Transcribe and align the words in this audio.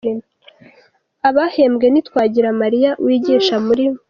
abahembwe 1.29 1.85
ni 1.89 2.01
Twagiramaliya, 2.07 2.91
wigisha 3.03 3.55
muri 3.65 3.85